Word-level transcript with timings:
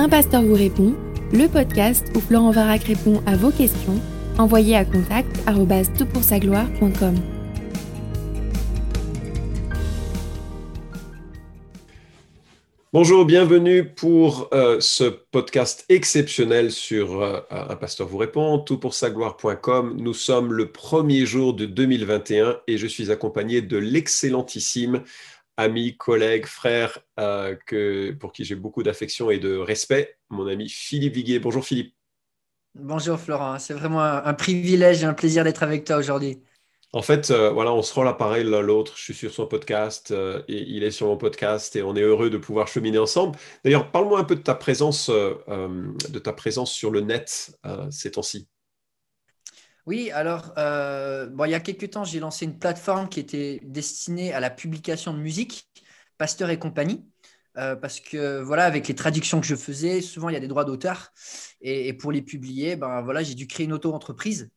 Un 0.00 0.08
pasteur 0.08 0.42
vous 0.42 0.54
répond, 0.54 0.94
le 1.32 1.48
podcast 1.48 2.06
où 2.14 2.20
Florent 2.20 2.52
Varac 2.52 2.84
répond 2.84 3.20
à 3.26 3.34
vos 3.34 3.50
questions, 3.50 4.00
envoyez 4.38 4.76
à 4.76 4.84
contact 4.84 5.28
gloire.com 6.38 7.16
Bonjour, 12.92 13.24
bienvenue 13.24 13.92
pour 13.92 14.48
euh, 14.54 14.78
ce 14.78 15.04
podcast 15.04 15.84
exceptionnel 15.88 16.70
sur 16.70 17.20
euh, 17.20 17.40
Un 17.50 17.74
pasteur 17.74 18.06
vous 18.06 18.18
répond, 18.18 18.60
toutpoursagloire.com. 18.60 19.96
Nous 19.98 20.14
sommes 20.14 20.52
le 20.52 20.70
premier 20.70 21.26
jour 21.26 21.54
de 21.54 21.66
2021 21.66 22.60
et 22.68 22.78
je 22.78 22.86
suis 22.86 23.10
accompagné 23.10 23.62
de 23.62 23.76
l'excellentissime 23.76 25.02
ami, 25.58 25.96
collègue, 25.96 26.46
frère, 26.46 27.00
euh, 27.18 27.56
que, 27.66 28.12
pour 28.12 28.32
qui 28.32 28.44
j'ai 28.44 28.54
beaucoup 28.54 28.84
d'affection 28.84 29.30
et 29.30 29.38
de 29.38 29.56
respect, 29.56 30.16
mon 30.30 30.46
ami 30.46 30.68
Philippe 30.68 31.14
Viguier. 31.14 31.40
Bonjour 31.40 31.64
Philippe. 31.64 31.94
Bonjour 32.74 33.18
Florent, 33.18 33.58
c'est 33.58 33.74
vraiment 33.74 34.00
un, 34.00 34.34
privilège 34.34 35.02
et 35.02 35.06
un 35.06 35.14
plaisir 35.14 35.42
d'être 35.42 35.64
avec 35.64 35.84
toi 35.84 35.96
aujourd'hui. 35.96 36.40
En 36.92 37.02
fait, 37.02 37.30
euh, 37.30 37.50
voilà, 37.50 37.74
on 37.74 37.82
se 37.82 37.92
rend 37.92 38.04
l'appareil 38.04 38.44
l'un 38.44 38.62
l'autre. 38.62 38.94
Je 38.96 39.02
suis 39.02 39.14
sur 39.14 39.32
son 39.32 39.46
podcast 39.46 40.12
euh, 40.12 40.42
et 40.48 40.62
il 40.62 40.84
est 40.84 40.92
sur 40.92 41.08
mon 41.08 41.16
podcast 41.16 41.74
et 41.74 41.82
on 41.82 41.96
est 41.96 42.02
heureux 42.02 42.30
de 42.30 42.38
pouvoir 42.38 42.68
cheminer 42.68 42.98
ensemble. 42.98 43.36
D'ailleurs, 43.64 43.90
parle-moi 43.90 44.20
un 44.20 44.24
peu 44.24 44.36
de 44.36 44.40
ta 44.40 44.54
présence, 44.54 45.10
de 45.10 46.18
ta 46.18 46.32
présence 46.32 46.72
sur 46.72 46.90
le 46.90 47.00
net 47.00 47.58
ces 47.90 48.12
temps-ci. 48.12 48.48
Oui, 49.88 50.10
alors, 50.10 50.52
euh, 50.58 51.28
bon, 51.28 51.46
il 51.46 51.52
y 51.52 51.54
a 51.54 51.60
quelques 51.60 51.88
temps, 51.88 52.04
j'ai 52.04 52.20
lancé 52.20 52.44
une 52.44 52.58
plateforme 52.58 53.08
qui 53.08 53.20
était 53.20 53.58
destinée 53.64 54.34
à 54.34 54.38
la 54.38 54.50
publication 54.50 55.14
de 55.14 55.18
musique, 55.18 55.66
Pasteur 56.18 56.50
et 56.50 56.58
compagnie. 56.58 57.06
Euh, 57.56 57.74
parce 57.74 57.98
que 57.98 58.42
voilà, 58.42 58.66
avec 58.66 58.86
les 58.86 58.94
traductions 58.94 59.40
que 59.40 59.46
je 59.46 59.56
faisais, 59.56 60.02
souvent 60.02 60.28
il 60.28 60.34
y 60.34 60.36
a 60.36 60.40
des 60.40 60.46
droits 60.46 60.66
d'auteur. 60.66 61.14
Et, 61.62 61.94
pour 61.94 62.12
les 62.12 62.20
publier, 62.20 62.76
ben, 62.76 63.00
voilà, 63.00 63.22
j'ai 63.22 63.34
dû 63.34 63.46
créer 63.46 63.64
une 63.64 63.72
auto-entreprise. 63.72 64.50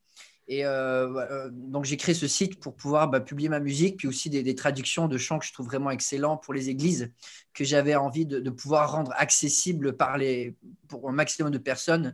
Et 0.50 0.66
euh, 0.66 1.50
donc 1.50 1.86
j'ai 1.86 1.96
créé 1.96 2.14
ce 2.14 2.28
site 2.28 2.60
pour 2.60 2.76
pouvoir 2.76 3.08
bah, 3.08 3.22
publier 3.22 3.48
ma 3.48 3.62
musique, 3.62 3.96
puis 4.00 4.10
aussi 4.10 4.30
des, 4.30 4.56
traductions 4.56 5.08
de 5.08 5.18
chants 5.18 5.40
que 5.40 5.46
je 5.46 5.54
trouve 5.54 5.68
vraiment 5.68 5.92
excellents 5.92 6.36
pour 6.36 6.54
les 6.54 6.68
églises, 6.68 7.10
que 7.54 7.64
j'avais 7.64 7.96
envie 7.96 8.26
de, 8.26 8.50
pouvoir 8.50 8.92
rendre 8.92 9.14
accessibles 9.16 9.96
par 9.96 10.18
les, 10.18 10.58
pour 10.90 11.08
un 11.08 11.14
maximum 11.14 11.52
de 11.52 11.58
personnes 11.58 12.14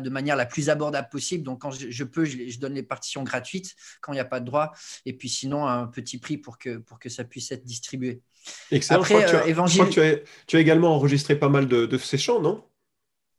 de 0.00 0.10
manière 0.10 0.36
la 0.36 0.46
plus 0.46 0.70
abordable 0.70 1.08
possible. 1.10 1.44
Donc, 1.44 1.60
quand 1.60 1.70
je, 1.70 2.04
peux, 2.04 2.24
je, 2.24 2.58
donne 2.58 2.74
les 2.74 2.82
partitions 2.82 3.22
gratuites 3.22 3.74
quand 4.00 4.12
il 4.12 4.16
n'y 4.16 4.20
a 4.20 4.24
pas 4.24 4.40
de 4.40 4.46
droit. 4.46 4.72
Et 5.06 5.12
puis, 5.12 5.28
sinon, 5.28 5.66
un 5.66 5.86
petit 5.86 6.18
prix 6.18 6.38
pour 6.38 6.58
que, 6.58 6.78
pour 6.78 6.98
que 6.98 7.08
ça 7.08 7.24
puisse 7.24 7.52
être 7.52 7.64
distribué. 7.64 8.22
Excellent. 8.70 9.00
Après, 9.00 9.14
je 9.22 9.26
crois 9.26 9.86
que, 9.86 9.90
tu, 9.90 10.00
as, 10.00 10.16
tu, 10.46 10.56
as, 10.56 10.60
également 10.60 10.94
enregistré 10.94 11.36
pas 11.36 11.48
mal 11.48 11.68
de, 11.68 11.86
de 11.86 11.98
ces 11.98 12.18
chants, 12.18 12.40
non? 12.40 12.64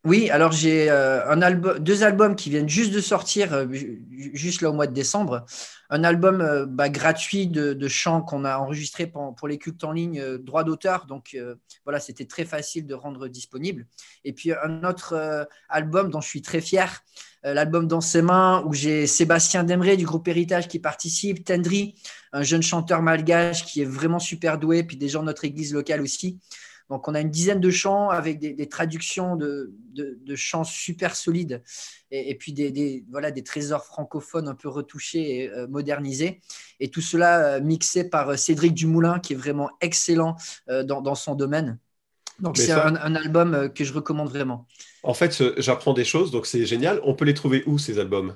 Oui, 0.05 0.29
alors 0.29 0.51
j'ai 0.51 0.87
euh, 0.91 1.79
deux 1.79 2.03
albums 2.03 2.35
qui 2.35 2.51
viennent 2.51 2.69
juste 2.69 2.93
de 2.93 3.01
sortir, 3.01 3.53
euh, 3.53 3.65
juste 4.33 4.61
là 4.61 4.69
au 4.69 4.73
mois 4.73 4.85
de 4.85 4.93
décembre. 4.93 5.45
Un 5.89 6.03
album 6.03 6.41
euh, 6.41 6.67
bah, 6.67 6.89
gratuit 6.89 7.47
de, 7.47 7.87
chants 7.87 8.21
qu'on 8.21 8.45
a 8.45 8.59
enregistré 8.59 9.07
pour, 9.07 9.47
les 9.47 9.57
cultes 9.57 9.83
en 9.83 9.91
ligne, 9.91 10.37
droit 10.37 10.63
d'auteur. 10.63 11.07
Donc 11.07 11.35
voilà, 11.85 11.99
c'était 11.99 12.25
très 12.25 12.45
facile 12.45 12.85
de 12.85 12.93
rendre 12.93 13.27
disponible. 13.27 13.87
Et 14.23 14.33
puis 14.33 14.51
un 14.53 14.83
autre 14.83 15.47
album 15.69 16.11
dont 16.11 16.21
je 16.21 16.27
suis 16.27 16.41
très 16.41 16.61
fier, 16.61 17.03
l'album 17.43 17.87
Dans 17.87 18.01
ses 18.01 18.21
mains, 18.21 18.63
où 18.65 18.73
j'ai 18.73 19.07
Sébastien 19.07 19.63
Demré 19.63 19.97
du 19.97 20.05
groupe 20.05 20.27
Héritage 20.27 20.67
qui 20.67 20.79
participe, 20.79 21.45
Tendry, 21.45 21.95
un 22.31 22.43
jeune 22.43 22.63
chanteur 22.63 23.01
malgache 23.01 23.65
qui 23.65 23.81
est 23.81 23.85
vraiment 23.85 24.19
super 24.19 24.57
doué, 24.57 24.83
puis 24.83 24.97
des 24.97 25.09
gens 25.09 25.21
de 25.21 25.27
notre 25.27 25.45
église 25.45 25.73
locale 25.73 26.01
aussi. 26.01 26.39
Donc, 26.89 27.07
on 27.07 27.15
a 27.15 27.21
une 27.21 27.29
dizaine 27.29 27.59
de 27.59 27.69
chants 27.71 28.09
avec 28.09 28.39
des, 28.39 28.69
traductions 28.69 29.35
de, 29.35 29.73
chants 30.35 30.63
super 30.63 31.15
solides 31.15 31.63
et, 32.11 32.35
puis 32.35 32.53
des, 32.53 33.03
voilà, 33.09 33.31
des 33.31 33.43
trésors 33.43 33.83
francophones 33.83 34.47
un 34.47 34.55
peu 34.55 34.69
retouchés 34.69 35.37
et 35.37 35.49
euh, 35.49 35.67
modernisés. 35.67 36.41
Et 36.79 36.89
tout 36.89 37.01
cela 37.01 37.55
euh, 37.55 37.61
mixé 37.61 38.07
par 38.09 38.29
euh, 38.29 38.35
Cédric 38.35 38.73
Dumoulin, 38.73 39.19
qui 39.19 39.33
est 39.33 39.37
vraiment 39.37 39.69
excellent 39.81 40.35
dans, 40.67 41.15
son 41.15 41.35
domaine. 41.35 41.79
Donc, 42.39 42.57
c'est 42.57 42.71
un, 42.71 42.95
un, 42.95 43.15
album 43.15 43.71
que 43.73 43.83
je 43.83 43.93
recommande 43.93 44.29
vraiment. 44.29 44.67
En 45.03 45.13
fait, 45.13 45.41
j'apprends 45.57 45.93
des 45.93 46.03
choses, 46.03 46.31
donc 46.31 46.45
c'est 46.45 46.65
génial. 46.65 46.99
On 47.03 47.15
peut 47.15 47.25
les 47.25 47.33
trouver 47.33 47.63
où, 47.65 47.77
ces 47.77 47.97
albums? 47.97 48.35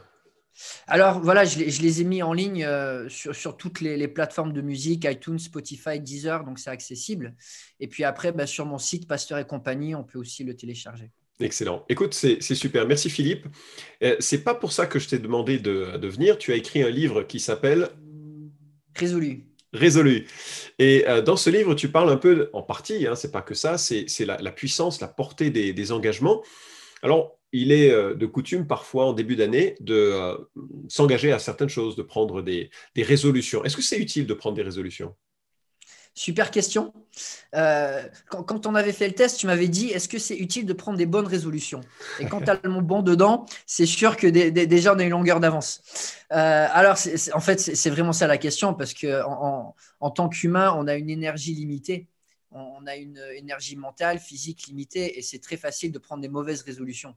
Alors 0.87 1.19
voilà, 1.21 1.45
je 1.45 1.59
les, 1.59 2.01
ai 2.01 2.03
mis 2.03 2.23
en 2.23 2.33
ligne 2.33 2.63
euh, 2.63 3.07
sur, 3.09 3.57
toutes 3.57 3.81
les, 3.81 4.07
plateformes 4.07 4.53
de 4.53 4.61
musique, 4.61 5.05
iTunes, 5.05 5.39
Spotify, 5.39 5.99
Deezer, 5.99 6.43
donc 6.43 6.59
c'est 6.59 6.69
accessible. 6.69 7.35
Et 7.79 7.87
puis 7.87 8.03
après, 8.03 8.31
bah, 8.31 8.47
sur 8.47 8.65
mon 8.65 8.77
site 8.77 9.07
Pasteur 9.07 9.37
et 9.37 9.45
compagnie, 9.45 9.95
on 9.95 10.03
peut 10.03 10.19
aussi 10.19 10.43
le 10.43 10.55
télécharger. 10.55 11.11
Excellent. 11.39 11.85
Écoute, 11.87 12.13
c'est 12.13 12.41
super. 12.41 12.85
Merci 12.85 13.09
Philippe. 13.09 13.45
Euh, 14.03 14.15
c'est 14.19 14.43
pas 14.43 14.53
pour 14.53 14.73
ça 14.73 14.87
que 14.87 14.99
je 14.99 15.07
t'ai 15.07 15.19
demandé 15.19 15.57
de, 15.57 16.07
venir. 16.07 16.37
Tu 16.37 16.51
as 16.51 16.55
écrit 16.55 16.83
un 16.83 16.89
livre 16.89 17.23
qui 17.23 17.39
s'appelle 17.39 17.89
Résolu. 18.95 19.45
Résolu. 19.71 20.27
Et 20.79 21.07
euh, 21.07 21.21
dans 21.21 21.37
ce 21.37 21.49
livre, 21.49 21.75
tu 21.75 21.89
parles 21.89 22.09
un 22.09 22.17
peu, 22.17 22.49
en 22.51 22.61
partie, 22.61 23.07
hein, 23.07 23.15
c'est 23.15 23.31
pas 23.31 23.41
que 23.41 23.53
ça, 23.53 23.77
c'est 23.77 24.07
la, 24.25 24.51
puissance, 24.51 24.99
la 24.99 25.07
portée 25.07 25.49
des, 25.49 25.71
des 25.71 25.91
engagements. 25.93 26.43
Alors, 27.01 27.39
il 27.51 27.71
est 27.71 27.91
euh, 27.91 28.15
de 28.15 28.25
coutume 28.25 28.67
parfois 28.67 29.05
en 29.05 29.13
début 29.13 29.35
d'année 29.35 29.75
de 29.79 29.95
euh, 29.95 30.37
s'engager 30.87 31.31
à 31.31 31.39
certaines 31.39 31.69
choses, 31.69 31.95
de 31.95 32.03
prendre 32.03 32.41
des, 32.41 32.69
résolutions. 32.97 33.63
Est-ce 33.63 33.75
que 33.75 33.81
c'est 33.81 33.97
utile 33.97 34.27
de 34.27 34.33
prendre 34.33 34.55
des 34.55 34.61
résolutions? 34.61 35.15
Super 36.13 36.51
question. 36.51 36.93
Euh, 37.55 38.03
quand, 38.27 38.67
on 38.67 38.75
avait 38.75 38.91
fait 38.91 39.07
le 39.07 39.13
test, 39.13 39.39
tu 39.39 39.47
m'avais 39.47 39.69
dit 39.69 39.87
est-ce 39.87 40.09
que 40.09 40.19
c'est 40.19 40.35
utile 40.35 40.65
de 40.65 40.73
prendre 40.73 40.97
des 40.97 41.05
bonnes 41.05 41.27
résolutions? 41.27 41.79
Et 42.19 42.25
quand 42.25 42.41
tu 42.41 42.49
as 42.49 42.59
le 42.61 42.81
bon 42.81 43.01
dedans, 43.01 43.45
c'est 43.65 43.85
sûr 43.85 44.17
que 44.17 44.27
déjà 44.27 44.93
on 44.93 44.99
a 44.99 45.03
une 45.03 45.11
longueur 45.11 45.39
d'avance. 45.39 45.81
alors, 46.29 46.97
en 47.33 47.39
fait, 47.39 47.59
c'est 47.59 47.89
vraiment 47.89 48.11
ça 48.11 48.27
la 48.27 48.37
question 48.37 48.73
parce 48.73 48.93
qu'en 48.93 49.75
en 50.01 50.09
tant 50.09 50.27
qu'humain, 50.27 50.75
on 50.77 50.87
a 50.87 50.95
une 50.95 51.09
énergie 51.09 51.53
limitée 51.53 52.07
on 52.51 52.85
a 52.87 52.95
une 52.95 53.19
énergie 53.35 53.75
mentale, 53.75 54.19
physique 54.19 54.67
limitée 54.67 55.17
et 55.17 55.21
c'est 55.21 55.39
très 55.39 55.57
facile 55.57 55.91
de 55.91 55.99
prendre 55.99 56.21
des 56.21 56.29
mauvaises 56.29 56.61
résolutions 56.61 57.15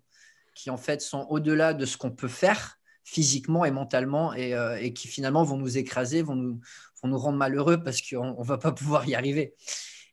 qui 0.55 0.71
en 0.71 0.77
fait 0.77 1.01
sont 1.01 1.27
au-delà 1.31 1.75
de 1.75 1.87
ce 1.87 1.97
qu'on 1.97 2.11
peut 2.11 2.29
faire 2.29 2.79
physiquement 3.05 3.65
et 3.65 3.71
mentalement 3.71 4.33
et, 4.35 4.55
euh, 4.55 4.89
qui 4.91 5.09
finalement 5.09 5.43
vont 5.45 5.57
nous 5.57 5.77
écraser, 5.79 6.23
vont 6.23 6.37
nous, 6.37 6.61
rendre 7.03 7.37
malheureux 7.37 7.83
parce 7.83 8.01
qu'on 8.01 8.39
ne 8.39 8.45
va 8.45 8.59
pas 8.59 8.73
pouvoir 8.73 9.09
y 9.09 9.15
arriver. 9.15 9.55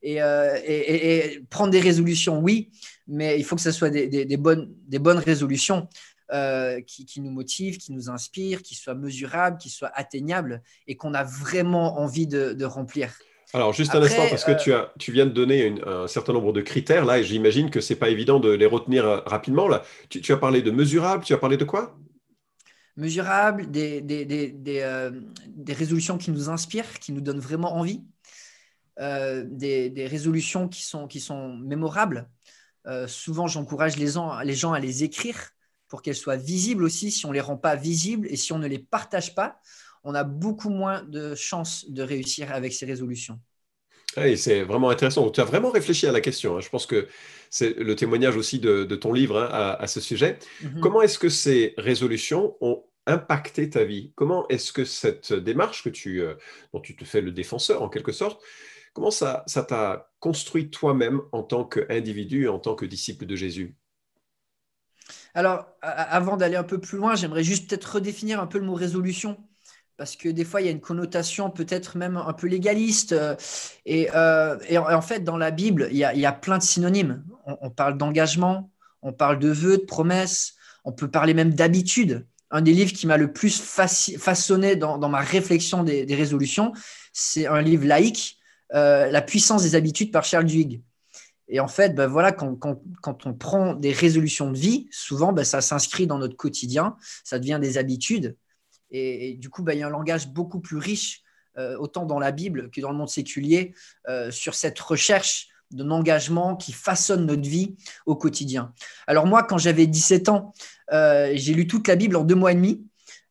Euh, 0.06 0.58
et, 0.66 1.44
prendre 1.50 1.72
des 1.72 1.82
résolutions, 1.82 2.40
oui, 2.40 2.72
mais 3.08 3.38
il 3.38 3.44
faut 3.44 3.56
que 3.56 3.62
ce 3.62 3.72
soit 3.72 3.90
des, 3.90 4.38
bonnes, 4.38 5.18
résolutions 5.18 5.88
euh, 6.32 6.82
qui, 6.82 7.22
nous 7.22 7.32
motivent, 7.32 7.78
qui 7.78 7.92
nous 7.92 8.10
inspirent, 8.10 8.64
qui 8.64 8.76
soient 8.76 8.96
mesurables, 8.96 9.58
qui 9.58 9.70
soient 9.70 9.92
atteignables 9.94 10.64
et 10.88 10.96
qu'on 10.96 11.14
a 11.14 11.24
vraiment 11.24 12.00
envie 12.00 12.28
de 12.28 12.66
remplir. 12.66 13.14
Alors, 13.54 13.74
juste 13.74 13.96
un 13.96 14.02
instant, 14.04 14.28
parce 14.30 14.44
que 14.44 14.52
tu, 14.52 14.74
as, 14.74 14.94
tu 15.00 15.12
viens 15.12 15.26
de 15.26 15.32
donner 15.32 15.76
un 15.86 16.08
certain 16.08 16.34
nombre 16.34 16.54
de 16.54 16.62
critères, 16.62 17.04
là, 17.04 17.18
et 17.18 17.24
j'imagine 17.24 17.72
que 17.72 17.82
ce 17.82 17.94
n'est 17.94 18.00
pas 18.00 18.10
évident 18.10 18.40
de 18.40 18.52
les 18.52 18.68
retenir 18.68 19.08
euh, 19.08 19.22
rapidement. 19.26 19.68
Là. 19.68 19.84
Tu, 20.10 20.32
as 20.32 20.38
parlé 20.38 20.62
de 20.62 20.70
mesurable, 20.70 21.24
tu 21.24 21.34
as 21.34 21.38
parlé 21.38 21.58
de 21.58 21.66
quoi? 21.66 21.98
Mesurable, 22.96 23.72
des, 23.72 24.02
des, 24.02 24.26
des, 24.26 24.82
euh, 24.82 25.10
des, 25.48 25.74
résolutions 25.74 26.20
qui 26.20 26.30
nous 26.30 26.50
inspirent, 26.50 27.00
qui 27.00 27.12
nous 27.12 27.22
donnent 27.22 27.40
vraiment 27.40 27.76
envie, 27.76 28.04
euh, 29.00 29.44
des, 29.48 30.08
résolutions 30.08 30.68
qui 30.68 30.84
sont, 30.84 31.08
qui 31.08 31.20
sont 31.20 31.58
mémorables. 31.58 32.30
souvent, 33.08 33.48
j'encourage 33.48 33.98
les 33.98 34.12
gens, 34.12 34.40
les 34.42 34.56
gens 34.56 34.74
à 34.74 34.80
les 34.80 35.04
écrire 35.04 35.50
pour 35.88 36.04
qu'elles 36.04 36.16
soient 36.16 36.36
visibles 36.36 36.84
aussi. 36.84 37.10
Si 37.10 37.26
on 37.26 37.30
ne 37.30 37.34
les 37.34 37.42
rend 37.42 37.58
pas 37.58 37.76
visibles 37.76 38.28
et 38.30 38.36
si 38.36 38.54
on 38.54 38.60
ne 38.60 38.68
les 38.68 38.80
partage 38.80 39.34
pas, 39.34 39.60
on 40.04 40.16
a 40.16 40.24
beaucoup 40.24 40.70
moins 40.70 41.04
de 41.04 41.36
chances 41.36 41.90
de 41.90 42.02
réussir 42.04 42.52
avec 42.52 42.74
ces 42.74 42.86
résolutions. 42.86 43.40
Oui, 44.18 44.38
c'est 44.38 44.64
vraiment 44.64 44.90
intéressant. 44.90 45.30
Tu 45.30 45.40
as 45.40 45.46
vraiment 45.46 45.70
réfléchi 45.70 46.08
à 46.08 46.12
la 46.12 46.22
question. 46.22 46.58
Hein. 46.58 46.62
Je 46.62 46.70
pense 46.70 46.86
que 46.86 47.08
c'est 47.50 47.78
le 47.78 47.96
témoignage 47.96 48.36
aussi 48.36 48.60
de, 48.60 48.84
ton 48.96 49.14
livre 49.14 49.38
hein, 49.38 49.78
à, 49.80 49.88
ce 49.88 50.00
sujet. 50.00 50.40
Mhm. 50.64 50.80
Comment 50.82 51.02
est-ce 51.02 51.20
que 51.20 51.30
ces 51.30 51.74
résolutions 51.78 52.58
ont 52.62 52.84
impacté 53.06 53.70
ta 53.70 53.84
vie? 53.84 54.12
Comment 54.16 54.48
est-ce 54.50 54.74
que 54.74 54.84
cette 54.84 55.34
démarche 55.34 55.84
que 55.84 55.90
tu, 55.90 56.22
euh, 56.22 56.36
dont 56.74 56.80
tu 56.80 56.96
te 56.96 57.06
fais 57.06 57.22
le 57.22 57.32
défenseur 57.32 57.82
en 57.82 57.90
quelque 57.90 58.12
sorte, 58.12 58.42
comment 58.94 59.12
ça 59.12 59.46
t'a 59.68 60.12
construit 60.20 60.70
toi-même 60.70 61.22
en 61.32 61.44
tant 61.44 61.64
qu'individu, 61.64 62.48
en 62.48 62.60
tant 62.60 62.76
que 62.76 62.86
disciple 62.86 63.26
de 63.26 63.36
Jésus? 63.36 63.76
Alors, 65.36 65.68
avant 65.82 66.38
d'aller 66.38 66.56
un 66.56 66.64
peu 66.64 66.80
plus 66.80 66.98
loin, 66.98 67.16
j'aimerais 67.16 67.44
juste 67.44 67.70
peut-être 67.70 67.96
redéfinir 67.96 68.40
un 68.40 68.48
peu 68.48 68.58
le 68.58 68.66
mot 68.66 68.74
résolution 68.74 69.38
parce 70.00 70.16
que 70.16 70.30
des 70.30 70.46
fois, 70.46 70.62
il 70.62 70.66
y 70.66 70.70
a 70.70 70.72
une 70.72 70.80
connotation 70.80 71.50
peut-être 71.50 71.98
même 71.98 72.16
un 72.16 72.32
peu 72.32 72.48
légaliste. 72.48 73.12
Euh, 73.12 73.36
euh, 73.90 74.58
et, 74.70 74.78
en 74.78 75.02
fait, 75.02 75.26
dans 75.26 75.36
la 75.36 75.52
Bible, 75.52 75.90
il 75.92 75.98
y 75.98 76.26
a, 76.26 76.32
plein 76.32 76.58
de 76.58 76.64
synonymes. 76.64 77.22
On, 77.46 77.70
parle 77.70 77.98
d'engagement, 77.98 78.72
on 79.02 79.12
parle 79.12 79.40
de 79.40 79.50
vœux, 79.50 79.78
de 79.78 79.84
promesses, 79.84 80.56
on 80.86 80.94
peut 80.94 81.10
parler 81.10 81.34
même 81.34 81.54
d'habitude. 81.54 82.26
Un 82.50 82.62
des 82.62 82.72
livres 82.72 82.94
qui 82.94 83.08
m'a 83.08 83.18
le 83.18 83.34
plus 83.34 83.62
façonné 83.62 84.78
dans, 84.78 85.10
ma 85.10 85.20
réflexion 85.20 85.84
des, 85.84 86.16
résolutions, 86.16 86.72
c'est 87.12 87.46
un 87.46 87.62
livre 87.62 87.86
laïque, 87.86 88.40
euh, 88.74 89.12
La 89.12 89.22
puissance 89.22 89.64
des 89.64 89.76
habitudes 89.76 90.14
par 90.14 90.24
Charles 90.24 90.46
Duhigg. 90.46 90.82
Et 91.50 91.60
en 91.60 91.68
fait, 91.68 91.94
ben 91.94 92.08
voilà, 92.08 92.32
quand, 92.32 92.56
quand, 92.56 93.26
on 93.26 93.34
prend 93.34 93.74
des 93.74 93.92
résolutions 93.92 94.50
de 94.50 94.58
vie, 94.58 94.88
souvent, 94.92 95.34
ben, 95.34 95.44
ça 95.44 95.60
s'inscrit 95.60 96.08
dans 96.08 96.20
notre 96.20 96.38
quotidien, 96.38 96.96
ça 97.26 97.38
devient 97.38 97.60
des 97.62 97.78
habitudes. 97.78 98.38
Et, 98.92 99.36
du 99.36 99.50
coup, 99.50 99.64
ben, 99.64 99.74
il 99.74 99.80
y 99.80 99.84
a 99.84 99.88
un 99.88 99.92
langage 99.92 100.30
beaucoup 100.30 100.60
plus 100.60 100.78
riche, 100.78 101.22
euh, 101.58 101.78
autant 101.78 102.06
dans 102.06 102.20
la 102.20 102.32
Bible 102.32 102.70
que 102.72 102.82
dans 102.82 102.92
le 102.92 102.98
monde 102.98 103.10
séculier, 103.10 103.74
euh, 104.08 104.32
sur 104.32 104.56
cette 104.56 104.80
recherche 104.80 105.48
d'un 105.72 105.92
engagement 105.92 106.56
qui 106.56 106.72
façonne 106.72 107.26
notre 107.26 107.48
vie 107.48 107.76
au 108.06 108.16
quotidien. 108.16 108.74
Alors 109.08 109.28
moi, 109.28 109.44
quand 109.44 109.58
j'avais 109.58 109.86
17 109.86 110.30
ans, 110.30 110.54
euh, 110.92 111.32
j'ai 111.36 111.54
lu 111.54 111.68
toute 111.68 111.88
la 111.88 111.96
Bible 111.96 112.16
en 112.16 112.24
deux 112.24 112.36
mois 112.36 112.52
et 112.52 112.56
demi. 112.56 112.86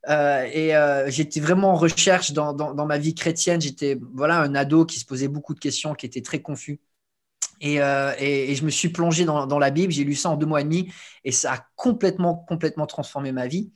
et 0.08 0.72
j'étais 1.08 1.40
vraiment 1.40 1.72
en 1.72 1.76
recherche 1.76 2.32
dans, 2.32 2.86
ma 2.86 2.98
vie 2.98 3.14
chrétienne. 3.14 3.60
J'étais 3.60 3.98
voilà 4.14 4.40
un 4.40 4.54
ado 4.54 4.84
qui 4.86 5.00
se 5.00 5.04
posait 5.04 5.28
beaucoup 5.28 5.54
de 5.54 5.60
questions, 5.60 5.94
qui 5.94 6.06
était 6.06 6.22
très 6.22 6.40
confus. 6.40 6.80
Et, 7.60 7.76
je 7.76 8.64
me 8.64 8.70
suis 8.70 8.88
plongé 8.90 9.24
dans, 9.24 9.58
la 9.58 9.70
Bible, 9.70 9.92
j'ai 9.92 10.04
lu 10.04 10.14
ça 10.14 10.30
en 10.30 10.36
deux 10.36 10.46
mois 10.46 10.60
et 10.60 10.64
demi, 10.64 10.92
et 11.24 11.32
ça 11.32 11.54
a 11.54 11.66
complètement, 11.76 12.34
complètement 12.34 12.86
transformé 12.86 13.32
ma 13.32 13.48
vie. 13.48 13.70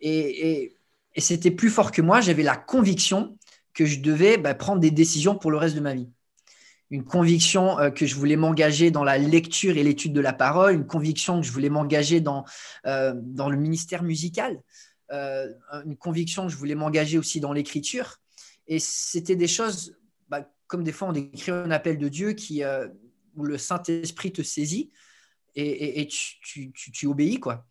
Et 0.00 0.76
c'était 1.16 1.50
plus 1.50 1.70
fort 1.70 1.92
que 1.92 2.02
moi, 2.02 2.20
j'avais 2.20 2.42
la 2.42 2.56
conviction 2.56 3.36
que 3.74 3.86
je 3.86 4.00
devais 4.00 4.36
bah, 4.36 4.54
prendre 4.54 4.80
des 4.80 4.90
décisions 4.90 5.36
pour 5.36 5.50
le 5.50 5.56
reste 5.56 5.74
de 5.74 5.80
ma 5.80 5.94
vie. 5.94 6.08
Une 6.90 7.04
conviction 7.04 7.78
euh, 7.78 7.90
que 7.90 8.06
je 8.06 8.14
voulais 8.16 8.36
m'engager 8.36 8.90
dans 8.90 9.04
la 9.04 9.18
lecture 9.18 9.76
et 9.76 9.82
l'étude 9.82 10.12
de 10.12 10.20
la 10.20 10.32
parole, 10.32 10.74
une 10.74 10.86
conviction 10.86 11.40
que 11.40 11.46
je 11.46 11.52
voulais 11.52 11.68
m'engager 11.68 12.20
dans, 12.20 12.44
euh, 12.86 13.14
dans 13.16 13.48
le 13.48 13.56
ministère 13.56 14.02
musical, 14.02 14.60
une 15.12 15.96
conviction 15.98 16.46
que 16.46 16.52
je 16.52 16.56
voulais 16.56 16.76
m'engager 16.76 17.18
aussi 17.18 17.40
dans 17.40 17.52
l'écriture. 17.52 18.20
Et 18.68 18.78
c'était 18.78 19.34
des 19.34 19.48
choses, 19.48 19.96
bah, 20.28 20.48
comme 20.68 20.84
des 20.84 20.92
fois 20.92 21.08
on 21.08 21.12
décrit 21.12 21.50
un 21.50 21.72
appel 21.72 21.98
de 21.98 22.08
Dieu 22.08 22.32
qui 22.32 22.62
où 23.34 23.44
le 23.44 23.58
Saint-Esprit 23.58 24.32
te 24.32 24.42
saisit 24.42 24.90
et, 25.56 26.06
tu, 26.06 27.06
obéis. 27.06 27.40
quoi. 27.40 27.66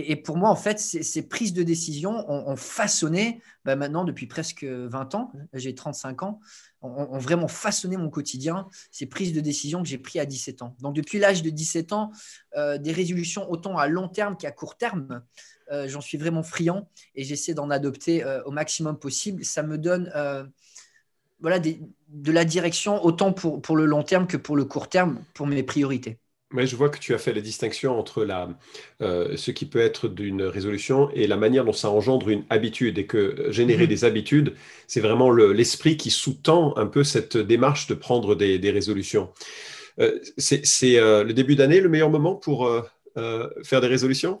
Et, 0.00 0.14
pour 0.14 0.36
moi, 0.36 0.48
en 0.48 0.56
fait, 0.56 0.78
ces, 0.78 1.22
prises 1.22 1.52
de 1.52 1.64
décision 1.64 2.24
ont, 2.30 2.54
façonné, 2.54 3.40
bah, 3.64 3.74
maintenant 3.74 4.04
depuis 4.04 4.26
presque 4.26 4.62
20 4.62 5.14
ans, 5.16 5.32
j'ai 5.54 5.74
35 5.74 6.22
ans, 6.22 6.40
ont, 6.82 7.18
vraiment 7.18 7.48
façonné 7.48 7.96
mon 7.96 8.08
quotidien, 8.08 8.68
ces 8.92 9.06
prises 9.06 9.32
de 9.32 9.40
décision 9.40 9.82
que 9.82 9.88
j'ai 9.88 9.98
prises 9.98 10.20
à 10.20 10.24
17 10.24 10.62
ans. 10.62 10.76
Donc 10.78 10.94
depuis 10.94 11.18
l'âge 11.18 11.42
de 11.42 11.50
17 11.50 11.92
ans, 11.92 12.12
euh, 12.56 12.78
des 12.78 12.92
résolutions 12.92 13.50
autant 13.50 13.76
à 13.76 13.88
long 13.88 14.08
terme 14.08 14.36
qu'à 14.36 14.52
court 14.52 14.76
terme, 14.76 15.24
euh, 15.72 15.88
j'en 15.88 16.00
suis 16.00 16.16
vraiment 16.16 16.44
friand 16.44 16.88
et 17.16 17.24
j'essaie 17.24 17.54
d'en 17.54 17.68
adopter 17.68 18.22
euh, 18.22 18.40
au 18.44 18.52
maximum 18.52 18.98
possible. 18.98 19.44
Ça 19.44 19.64
me 19.64 19.78
donne 19.78 20.12
voilà, 21.40 21.58
de 21.60 22.32
la 22.32 22.44
direction 22.44 23.04
autant 23.04 23.32
pour, 23.32 23.62
pour 23.62 23.76
le 23.76 23.86
long 23.86 24.02
terme 24.02 24.26
que 24.26 24.36
pour 24.36 24.56
le 24.56 24.64
court 24.64 24.88
terme, 24.88 25.24
pour 25.34 25.46
mes 25.46 25.62
priorités. 25.62 26.18
Mais 26.50 26.66
je 26.66 26.76
vois 26.76 26.88
que 26.88 26.98
tu 26.98 27.14
as 27.14 27.18
fait 27.18 27.34
la 27.34 27.42
distinction 27.42 27.98
entre 27.98 28.24
la, 28.24 28.48
euh, 29.02 29.36
ce 29.36 29.50
qui 29.50 29.66
peut 29.66 29.80
être 29.80 30.08
d'une 30.08 30.42
résolution 30.42 31.10
et 31.10 31.26
la 31.26 31.36
manière 31.36 31.64
dont 31.64 31.74
ça 31.74 31.90
engendre 31.90 32.30
une 32.30 32.44
habitude 32.48 32.98
et 32.98 33.06
que 33.06 33.48
générer 33.50 33.82
mhm. 33.82 33.88
des 33.88 34.04
habitudes, 34.04 34.54
c'est 34.86 35.00
vraiment 35.00 35.30
l'esprit 35.30 35.98
qui 35.98 36.10
sous-tend 36.10 36.74
un 36.76 36.86
peu 36.86 37.04
cette 37.04 37.36
démarche 37.36 37.86
de 37.86 37.94
prendre 37.94 38.34
des, 38.34 38.58
des 38.58 38.70
résolutions. 38.70 39.30
Euh, 40.00 40.18
c'est 40.38 40.98
euh, 40.98 41.22
le 41.22 41.34
début 41.34 41.54
d'année 41.54 41.80
le 41.80 41.88
meilleur 41.88 42.10
moment 42.10 42.34
pour 42.34 42.70
faire 43.64 43.80
des 43.80 43.88
résolutions? 43.88 44.38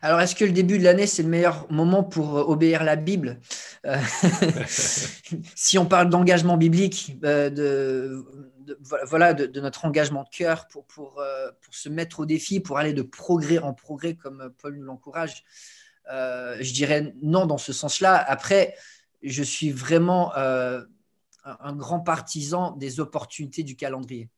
Alors, 0.00 0.20
est-ce 0.20 0.34
que 0.34 0.46
le 0.46 0.52
début 0.52 0.78
de 0.78 0.84
l'année, 0.84 1.06
c'est 1.06 1.22
le 1.22 1.28
meilleur 1.28 1.66
moment 1.70 2.02
pour 2.02 2.34
obéir 2.48 2.80
à 2.80 2.84
la 2.84 2.96
Bible? 2.96 3.40
Si 5.54 5.76
on 5.76 5.84
parle 5.84 6.08
d'engagement 6.08 6.56
biblique, 6.56 7.16
euh, 7.24 8.22
de, 8.68 8.78
voilà, 9.06 9.34
de, 9.34 9.60
notre 9.60 9.84
engagement 9.84 10.24
de 10.24 10.28
cœur 10.28 10.68
pour, 10.68 10.86
pour, 10.86 11.22
pour, 11.60 11.74
se 11.74 11.88
mettre 11.88 12.20
au 12.20 12.26
défi, 12.26 12.60
pour 12.60 12.78
aller 12.78 12.92
de 12.92 13.02
progrès 13.02 13.58
en 13.58 13.74
progrès, 13.74 14.14
comme 14.14 14.52
Paul 14.58 14.76
nous 14.76 14.84
l'encourage, 14.84 15.44
je 16.08 16.72
dirais 16.72 17.14
non 17.22 17.46
dans 17.46 17.58
ce 17.58 17.72
sens-là. 17.72 18.16
Après, 18.16 18.74
je 19.22 19.42
suis 19.42 19.70
vraiment 19.70 20.32
un, 20.34 21.76
grand 21.76 22.00
partisan 22.00 22.72
des 22.72 23.00
opportunités 23.00 23.62
du 23.62 23.76
calendrier. 23.76 24.28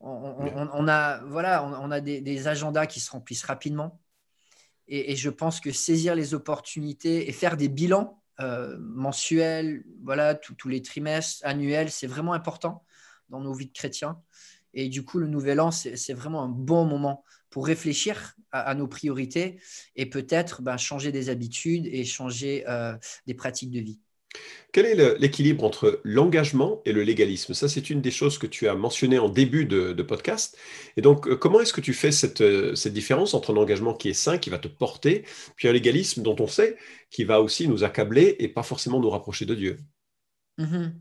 On, 0.00 0.88
a, 0.88 1.22
voilà, 1.24 1.64
on, 1.64 1.90
a 1.90 2.00
des, 2.00 2.20
des 2.20 2.48
agendas 2.48 2.86
qui 2.86 2.98
se 2.98 3.10
remplissent 3.10 3.44
rapidement. 3.44 4.00
Et, 4.88 5.16
je 5.16 5.30
pense 5.30 5.60
que 5.60 5.72
saisir 5.72 6.14
les 6.14 6.34
opportunités 6.34 7.28
et 7.28 7.32
faire 7.32 7.56
des 7.56 7.68
bilans 7.68 8.20
euh, 8.40 8.76
mensuels, 8.80 9.84
voilà, 10.02 10.34
tous 10.34 10.68
les 10.68 10.82
trimestres, 10.82 11.40
annuels, 11.46 11.90
c'est 11.90 12.06
vraiment 12.06 12.32
important 12.32 12.84
dans 13.32 13.40
nos 13.40 13.54
vies 13.54 13.66
de 13.66 13.72
chrétiens. 13.72 14.20
Et 14.74 14.88
du 14.88 15.04
coup, 15.04 15.18
le 15.18 15.26
nouvel 15.26 15.60
an, 15.60 15.70
c'est 15.70 16.14
vraiment 16.14 16.42
un 16.42 16.48
bon 16.48 16.84
moment 16.84 17.24
pour 17.50 17.66
réfléchir 17.66 18.34
à, 18.52 18.74
nos 18.74 18.86
priorités 18.86 19.60
et 19.96 20.06
peut-être 20.06 20.62
ben, 20.62 20.76
changer 20.76 21.12
des 21.12 21.28
habitudes 21.28 21.86
et 21.86 22.04
changer 22.04 22.64
euh, 22.68 22.94
des 23.26 23.34
pratiques 23.34 23.70
de 23.70 23.80
vie. 23.80 23.98
Quel 24.72 24.86
est 24.86 25.18
l'équilibre 25.18 25.64
entre 25.64 26.00
l'engagement 26.04 26.80
et 26.86 26.92
le 26.92 27.02
légalisme? 27.02 27.52
Ça, 27.52 27.68
c'est 27.68 27.90
une 27.90 28.00
des 28.00 28.10
choses 28.10 28.38
que 28.38 28.46
tu 28.46 28.68
as 28.68 28.74
mentionné 28.74 29.18
en 29.18 29.28
début 29.28 29.66
de, 29.66 30.02
podcast. 30.02 30.56
Et 30.96 31.02
donc, 31.02 31.28
euh, 31.28 31.36
comment 31.36 31.60
est-ce 31.60 31.74
que 31.74 31.82
tu 31.82 31.92
fais 31.92 32.10
euh, 32.40 32.74
cette, 32.74 32.92
différence 32.94 33.34
entre 33.34 33.52
un 33.52 33.58
engagement 33.58 33.92
qui 33.92 34.08
est 34.08 34.14
sain, 34.14 34.38
qui 34.38 34.48
va 34.48 34.58
te 34.58 34.68
porter, 34.68 35.24
puis 35.56 35.68
un 35.68 35.72
légalisme 35.72 36.22
dont 36.22 36.36
on 36.40 36.46
sait 36.46 36.76
qui 37.10 37.24
va 37.24 37.42
aussi 37.42 37.68
nous 37.68 37.84
accabler 37.84 38.36
et 38.38 38.48
pas 38.48 38.62
forcément 38.62 39.00
nous 39.00 39.10
rapprocher 39.10 39.44
de 39.44 39.54
Dieu? 39.54 39.76
Mm-hmm. 40.58 40.92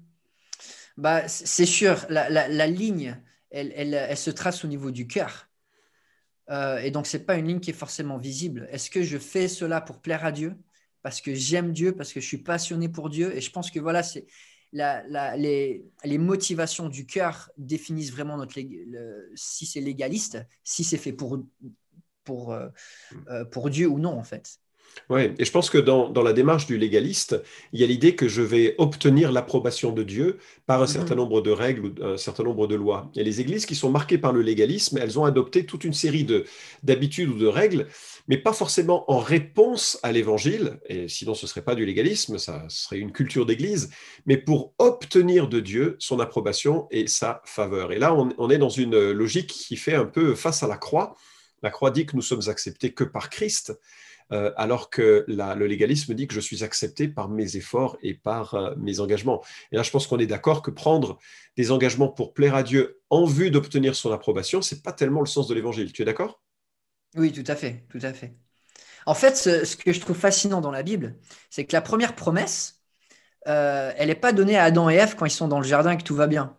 Bah, 1.02 1.28
C'est 1.28 1.66
sûr, 1.66 2.06
la, 2.10 2.68
ligne, 2.68 3.18
elle, 3.50 4.18
se 4.18 4.30
trace 4.30 4.64
au 4.64 4.68
niveau 4.68 4.92
du 4.92 5.08
cœur. 5.08 5.50
Euh, 6.50 6.78
et 6.78 6.92
donc, 6.92 7.08
ce 7.08 7.18
n'est 7.18 7.24
pas 7.24 7.36
une 7.36 7.48
ligne 7.48 7.60
qui 7.60 7.72
est 7.72 7.74
forcément 7.74 8.18
visible. 8.18 8.68
Est-ce 8.72 8.92
que 8.92 9.02
je 9.02 9.18
fais 9.18 9.48
cela 9.48 9.82
pour 9.82 10.00
plaire 10.00 10.24
à 10.24 10.32
Dieu? 10.32 10.56
Parce 11.02 11.20
que 11.20 11.34
j'aime 11.34 11.74
Dieu, 11.74 11.96
parce 11.96 12.14
que 12.14 12.20
je 12.20 12.28
suis 12.28 12.38
passionné 12.38 12.88
pour 12.88 13.10
Dieu. 13.10 13.36
Et 13.36 13.42
je 13.42 13.50
pense 13.50 13.72
que 13.72 13.80
voilà, 13.80 14.04
c'est 14.04 14.28
les, 14.74 16.18
motivations 16.20 16.88
du 16.88 17.08
cœur 17.08 17.50
définissent 17.58 18.12
vraiment 18.12 18.38
notre, 18.38 18.60
si 19.34 19.66
c'est 19.66 19.82
légaliste, 19.82 20.38
si 20.64 20.84
c'est 20.84 20.98
fait 20.98 21.14
pour, 21.14 21.40
pour, 22.24 22.54
euh, 22.54 22.70
euh, 23.30 23.44
pour 23.46 23.72
Dieu 23.72 23.88
ou 23.88 23.98
non, 23.98 24.18
en 24.18 24.24
fait. 24.24 24.60
Oui, 25.10 25.32
et 25.38 25.46
je 25.46 25.52
pense 25.52 25.70
que 25.70 25.78
dans, 25.78 26.12
la 26.24 26.34
démarche 26.34 26.68
du 26.68 26.78
légaliste, 26.78 27.42
il 27.74 27.82
y 27.82 27.84
a 27.84 27.88
l'idée 27.88 28.16
que 28.16 28.28
je 28.28 28.42
vais 28.42 28.76
obtenir 28.78 29.32
l'approbation 29.32 29.92
de 29.92 30.04
Dieu 30.04 30.38
par 30.66 30.82
un 30.82 30.88
certain 30.88 31.16
mhm. 31.16 31.22
nombre 31.22 31.42
de 31.42 31.52
règles 31.52 31.86
ou 31.86 32.04
un 32.04 32.18
certain 32.18 32.44
nombre 32.44 32.68
de 32.68 32.76
lois. 32.76 33.12
Et 33.16 33.24
les 33.24 33.42
églises 33.42 33.66
qui 33.66 33.76
sont 33.76 33.90
marquées 33.90 34.18
par 34.18 34.32
le 34.32 34.42
légalisme, 34.42 34.98
elles 35.02 35.20
ont 35.20 35.26
adopté 35.26 35.66
toute 35.66 35.84
une 35.84 35.94
série 35.94 36.26
d'habitudes 36.84 37.30
ou 37.30 37.38
de 37.38 37.48
règles 37.48 37.88
mais 38.28 38.38
pas 38.38 38.54
forcément 38.54 39.10
en 39.12 39.20
réponse 39.20 40.00
à 40.04 40.12
l'évangile, 40.12 40.80
et 40.88 41.08
sinon 41.08 41.34
ce 41.34 41.46
ne 41.46 41.50
serait 41.50 41.64
pas 41.64 41.76
du 41.76 41.86
légalisme, 41.86 42.38
ça 42.38 42.64
serait 42.70 43.00
une 43.00 43.12
culture 43.12 43.46
d'église, 43.46 43.90
mais 44.26 44.38
pour 44.38 44.74
obtenir 44.78 45.48
de 45.48 45.60
Dieu 45.60 45.96
son 46.00 46.20
approbation 46.20 46.88
et 46.92 47.08
sa 47.08 47.42
faveur. 47.46 47.92
Et 47.92 48.00
là, 48.00 48.14
on, 48.14 48.50
est 48.50 48.58
dans 48.58 48.70
une 48.70 49.12
logique 49.12 49.48
qui 49.48 49.76
fait 49.76 49.96
un 49.96 50.06
peu 50.06 50.36
face 50.36 50.64
à 50.64 50.68
la 50.68 50.78
croix. 50.78 51.16
La 51.62 51.70
croix 51.70 51.92
dit 51.92 52.06
que 52.06 52.16
nous 52.16 52.22
sommes 52.22 52.48
acceptés 52.48 52.94
que 52.94 53.04
par 53.04 53.30
Christ, 53.30 53.74
euh, 54.32 54.52
alors 54.56 54.90
que 54.90 55.26
le 55.28 55.66
légalisme 55.66 56.14
dit 56.14 56.28
que 56.28 56.34
je 56.34 56.40
suis 56.40 56.64
accepté 56.64 57.10
par 57.10 57.28
mes 57.28 57.58
efforts 57.58 57.98
et 58.02 58.14
par 58.14 58.54
euh, 58.54 58.74
mes 58.78 59.02
engagements. 59.02 59.44
Et 59.72 59.76
là, 59.76 59.84
je 59.84 59.92
pense 59.92 60.08
qu'on 60.08 60.20
est 60.20 60.28
d'accord 60.28 60.62
que 60.62 60.72
prendre 60.72 61.20
des 61.58 61.72
engagements 61.72 62.08
pour 62.08 62.34
plaire 62.34 62.56
à 62.56 62.64
Dieu 62.64 63.02
en 63.10 63.26
vue 63.26 63.52
d'obtenir 63.52 63.94
son 63.94 64.12
approbation, 64.12 64.62
c'est 64.62 64.84
pas 64.84 64.94
tellement 64.94 65.20
le 65.20 65.28
sens 65.28 65.48
de 65.48 65.54
l'évangile. 65.54 65.92
Tu 65.92 66.02
es 66.02 66.06
d'accord? 66.06 66.42
Oui, 67.16 67.34
tout 67.34 67.44
à 67.46 67.56
fait, 67.56 67.86
tout 67.90 68.00
à 68.02 68.14
fait. 68.14 68.34
En 69.06 69.16
fait, 69.16 69.36
ce, 69.36 69.76
que 69.76 69.92
je 69.92 70.00
trouve 70.00 70.18
fascinant 70.18 70.62
dans 70.62 70.72
la 70.72 70.84
Bible, 70.84 71.16
c'est 71.50 71.66
que 71.66 71.74
la 71.74 71.82
première 71.82 72.16
promesse, 72.16 72.82
euh, 73.48 73.92
elle 73.98 74.08
n'est 74.08 74.16
pas 74.16 74.32
donnée 74.32 74.58
à 74.58 74.64
Adam 74.64 74.90
et 74.90 74.96
Ève 74.96 75.16
quand 75.16 75.26
ils 75.26 75.32
sont 75.32 75.48
dans 75.50 75.60
le 75.60 75.68
jardin 75.68 75.92
et 75.92 75.98
que 75.98 76.04
tout 76.04 76.16
va 76.16 76.28
bien. 76.28 76.58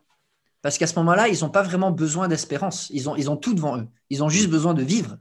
Parce 0.63 0.79
qu'à 0.79 0.87
ce 0.87 0.95
moment-là, 1.01 1.29
ils 1.29 1.41
n'ont 1.41 1.51
pas 1.51 1.63
vraiment 1.63 1.91
besoin 1.91 2.29
d'espérance. 2.29 2.89
Ils 2.91 3.11
ont, 3.11 3.17
ils 3.17 3.29
ont 3.29 3.37
tout 3.37 3.53
devant 3.53 3.77
eux. 3.79 3.89
Ils 4.11 4.23
ont 4.23 4.29
juste 4.29 4.49
besoin 4.49 4.75
de 4.75 4.83
vivre. 4.83 5.19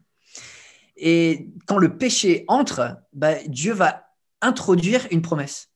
Et 0.96 1.50
quand 1.66 1.80
le 1.80 1.98
péché 1.98 2.46
entre, 2.48 2.98
bah, 3.12 3.34
Dieu 3.48 3.74
va 3.74 4.06
introduire 4.42 5.08
une 5.10 5.24
promesse. 5.24 5.70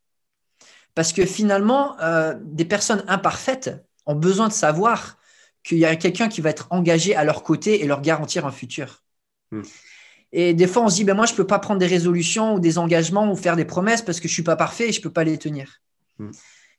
Parce 0.94 1.12
que 1.14 1.26
finalement, 1.26 2.00
euh, 2.00 2.36
des 2.42 2.66
personnes 2.66 3.04
imparfaites 3.08 3.72
ont 4.06 4.16
besoin 4.16 4.48
de 4.48 4.54
savoir 4.54 5.18
qu'il 5.64 5.80
y 5.80 5.86
a 5.86 5.96
quelqu'un 5.96 6.30
qui 6.30 6.42
va 6.42 6.52
être 6.52 6.68
engagé 6.70 7.16
à 7.16 7.24
leur 7.24 7.44
côté 7.44 7.84
et 7.84 7.88
leur 7.88 8.02
garantir 8.02 8.46
un 8.46 8.52
futur. 8.52 9.04
Hmm. 9.52 9.64
Et 10.32 10.54
des 10.54 10.68
fois, 10.68 10.84
on 10.84 10.90
se 10.90 10.96
dit, 10.96 11.04
ben 11.04 11.16
moi, 11.16 11.26
je 11.26 11.32
ne 11.32 11.38
peux 11.38 11.48
pas 11.48 11.60
prendre 11.60 11.80
des 11.80 11.88
résolutions 11.88 12.56
ou 12.56 12.60
des 12.60 12.78
engagements 12.78 13.32
ou 13.32 13.36
faire 13.36 13.56
des 13.56 13.66
promesses 13.66 14.02
parce 14.02 14.20
que 14.20 14.28
je 14.28 14.34
ne 14.34 14.36
suis 14.36 14.44
pas 14.44 14.56
parfait 14.56 14.90
et 14.90 14.92
je 14.92 15.00
ne 15.00 15.04
peux 15.04 15.12
pas 15.12 15.24
les 15.24 15.38
tenir. 15.38 15.82
Hmm. 16.20 16.32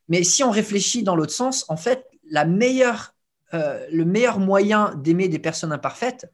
Mais 0.08 0.22
si 0.22 0.44
on 0.44 0.50
réfléchit 0.50 1.02
dans 1.02 1.16
l'autre 1.16 1.32
sens, 1.32 1.64
en 1.68 1.76
fait, 1.76 2.06
la 2.30 2.44
meilleure, 2.44 3.14
euh, 3.54 3.86
le 3.90 4.04
meilleur 4.04 4.38
moyen 4.38 4.94
d'aimer 4.96 5.28
des 5.28 5.38
personnes 5.38 5.72
imparfaites, 5.72 6.26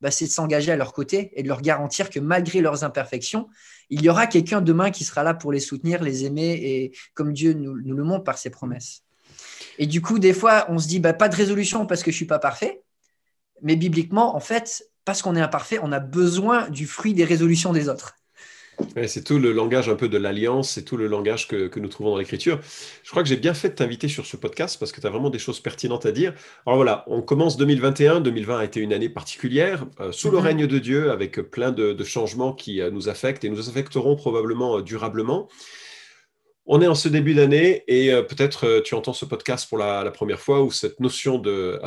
bah, 0.00 0.10
c'est 0.10 0.26
de 0.26 0.30
s'engager 0.30 0.72
à 0.72 0.76
leur 0.76 0.92
côté 0.92 1.30
et 1.34 1.42
de 1.42 1.48
leur 1.48 1.62
garantir 1.62 2.10
que 2.10 2.18
malgré 2.18 2.60
leurs 2.60 2.82
imperfections, 2.82 3.48
il 3.88 4.02
y 4.02 4.08
aura 4.08 4.26
quelqu'un 4.26 4.60
demain 4.60 4.90
qui 4.90 5.04
sera 5.04 5.22
là 5.22 5.32
pour 5.32 5.52
les 5.52 5.60
soutenir, 5.60 6.02
les 6.02 6.24
aimer, 6.24 6.52
et 6.52 6.96
comme 7.14 7.32
Dieu 7.32 7.52
nous, 7.52 7.74
le 7.74 8.04
montre 8.04 8.24
par 8.24 8.36
ses 8.36 8.50
promesses. 8.50 9.04
Et 9.78 9.86
du 9.86 10.02
coup, 10.02 10.18
des 10.18 10.32
fois, 10.34 10.66
on 10.68 10.78
se 10.78 10.88
dit 10.88 10.98
bah, 10.98 11.12
pas 11.12 11.28
de 11.28 11.36
résolution 11.36 11.86
parce 11.86 12.02
que 12.02 12.10
je 12.10 12.16
suis 12.16 12.26
pas 12.26 12.38
parfait. 12.38 12.82
Mais 13.62 13.76
bibliquement, 13.76 14.34
en 14.34 14.40
fait, 14.40 14.84
parce 15.04 15.22
qu'on 15.22 15.36
est 15.36 15.40
imparfait, 15.40 15.78
on 15.82 15.92
a 15.92 16.00
besoin 16.00 16.68
du 16.68 16.86
fruit 16.86 17.14
des 17.14 17.24
résolutions 17.24 17.72
des 17.72 17.88
autres 17.88 18.16
c'est 19.06 19.24
tout 19.24 19.38
le 19.38 19.52
langage 19.52 19.88
un 19.88 19.94
peu 19.94 20.08
de 20.08 20.18
l'alliance, 20.18 20.70
c'est 20.70 20.84
tout 20.84 20.96
le 20.96 21.06
langage 21.06 21.48
que, 21.48 21.78
nous 21.78 21.88
trouvons 21.88 22.10
dans 22.10 22.18
l'écriture. 22.18 22.60
Je 23.02 23.10
crois 23.10 23.22
que 23.22 23.28
j'ai 23.28 23.36
bien 23.36 23.54
fait 23.54 23.70
de 23.70 23.74
t'inviter 23.74 24.08
sur 24.08 24.26
ce 24.26 24.36
podcast 24.36 24.78
parce 24.78 24.92
que 24.92 25.00
tu 25.00 25.06
as 25.06 25.10
vraiment 25.10 25.30
des 25.30 25.38
choses 25.38 25.60
pertinentes 25.60 26.06
à 26.06 26.12
dire. 26.12 26.34
Alors 26.66 26.76
voilà, 26.76 27.04
on 27.06 27.22
commence 27.22 27.56
2021. 27.56 28.20
2020 28.20 28.58
a 28.58 28.64
été 28.64 28.80
une 28.80 28.92
année 28.92 29.08
particulière, 29.08 29.86
euh, 30.00 30.12
sous 30.12 30.30
le 30.30 30.38
mhm. 30.38 30.44
règne 30.44 30.66
de 30.66 30.78
Dieu, 30.78 31.10
avec 31.10 31.40
plein 31.50 31.72
de, 31.72 32.02
changements 32.04 32.52
qui 32.52 32.80
euh, 32.80 32.90
nous 32.90 33.08
affectent 33.08 33.44
et 33.44 33.48
nous 33.48 33.68
affecteront 33.68 34.16
probablement 34.16 34.78
euh, 34.78 34.82
durablement. 34.82 35.48
On 36.66 36.80
est 36.80 36.86
en 36.86 36.94
ce 36.94 37.08
début 37.08 37.34
d'année 37.34 37.82
et 37.88 38.12
peut-être 38.28 38.82
tu 38.84 38.94
entends 38.94 39.12
ce 39.12 39.24
podcast 39.24 39.68
pour 39.68 39.78
la, 39.78 40.08
première 40.12 40.38
fois 40.38 40.62
ou 40.62 40.70
cette 40.70 41.00
notion 41.00 41.38
de, 41.38 41.80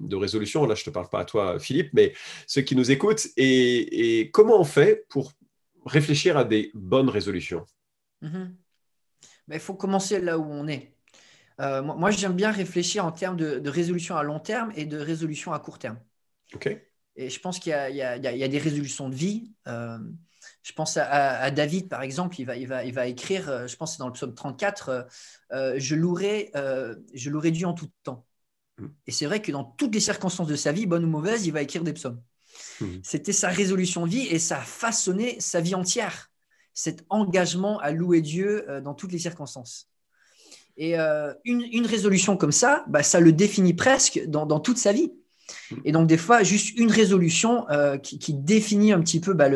de, 0.00 0.16
résolution. 0.16 0.64
Là, 0.64 0.74
je 0.74 0.80
ne 0.80 0.84
te 0.86 0.90
parle 0.90 1.10
pas 1.10 1.20
à 1.20 1.26
toi, 1.26 1.58
Philippe, 1.58 1.90
mais 1.92 2.14
ceux 2.46 2.62
qui 2.62 2.74
nous 2.74 2.90
écoutent. 2.90 3.26
et 3.36 4.30
comment 4.32 4.58
on 4.58 4.64
fait 4.64 5.04
pour 5.10 5.32
réfléchir 5.86 6.36
à 6.36 6.44
des 6.44 6.70
bonnes 6.74 7.08
résolutions 7.08 7.66
mhm. 8.20 8.56
Il 9.48 9.60
faut 9.60 9.74
commencer 9.74 10.20
là 10.20 10.38
où 10.38 10.44
on 10.44 10.66
est. 10.68 10.94
Euh, 11.60 11.82
moi, 11.82 12.10
j'aime 12.10 12.34
bien 12.34 12.50
réfléchir 12.50 13.04
en 13.04 13.12
termes 13.12 13.36
de, 13.36 13.68
résolution 13.68 14.16
à 14.16 14.22
long 14.22 14.40
terme 14.40 14.72
et 14.76 14.86
de 14.86 14.98
résolution 14.98 15.52
à 15.52 15.58
court 15.58 15.78
terme. 15.78 15.98
Ok. 16.54 16.76
Et 17.16 17.28
je 17.28 17.40
pense 17.40 17.58
qu'il 17.58 17.72
y, 17.72 17.96
y, 17.96 18.02
a 18.02 18.48
des 18.48 18.58
résolutions 18.58 19.08
de 19.10 19.14
vie. 19.14 19.52
Euh, 19.68 19.98
je 20.62 20.72
pense 20.72 20.96
à, 20.96 21.50
David, 21.50 21.88
par 21.88 22.02
exemple, 22.02 22.40
il 22.40 22.44
va, 22.44 22.56
il 22.56 22.66
va, 22.66 22.84
il 22.84 22.94
va 22.94 23.06
écrire, 23.06 23.48
euh, 23.48 23.66
je 23.66 23.76
pense 23.76 23.90
que 23.90 23.96
c'est 23.96 24.00
dans 24.00 24.06
le 24.06 24.14
psaume 24.14 24.34
34, 24.34 25.06
je 25.50 25.94
louerai, 25.94 26.50
je 26.54 27.30
louerai 27.30 27.50
Dieu 27.50 27.66
en 27.66 27.74
tout 27.74 27.90
temps. 28.02 28.26
Mm. 28.78 28.86
Et 29.06 29.12
c'est 29.12 29.26
vrai 29.26 29.42
que 29.42 29.52
dans 29.52 29.64
toutes 29.64 29.94
les 29.94 30.00
circonstances 30.00 30.48
de 30.48 30.56
sa 30.56 30.72
vie, 30.72 30.86
bonnes 30.86 31.04
ou 31.04 31.08
mauvaises, 31.08 31.46
il 31.46 31.52
va 31.52 31.62
écrire 31.62 31.84
des 31.84 31.92
psaumes. 31.92 32.22
Mhm. 32.80 33.00
C'était 33.02 33.32
sa 33.32 33.48
résolution 33.48 34.06
de 34.06 34.10
vie 34.10 34.26
et 34.26 34.38
ça 34.38 34.58
a 34.58 34.62
façonné 34.62 35.36
sa 35.40 35.60
vie 35.60 35.74
entière, 35.74 36.30
cet 36.74 37.04
engagement 37.08 37.78
à 37.78 37.92
louer 37.92 38.20
Dieu 38.20 38.68
euh, 38.68 38.80
dans 38.80 38.94
toutes 38.94 39.12
les 39.12 39.18
circonstances. 39.18 39.88
Et 40.76 40.98
euh, 40.98 41.34
une, 41.44 41.86
résolution 41.86 42.36
comme 42.36 42.52
ça, 42.52 42.84
bah, 42.88 43.02
ça 43.02 43.20
le 43.20 43.32
définit 43.32 43.74
presque 43.74 44.22
dans, 44.26 44.60
toute 44.60 44.78
sa 44.78 44.92
vie. 44.92 45.12
Mhm. 45.70 45.80
Et 45.84 45.92
donc, 45.92 46.06
des 46.06 46.16
fois, 46.16 46.42
juste 46.42 46.76
une 46.78 46.90
résolution 46.90 47.68
euh, 47.70 47.98
qui, 47.98 48.34
définit 48.34 48.92
un 48.92 49.00
petit 49.00 49.20
peu 49.20 49.34
bah, 49.34 49.48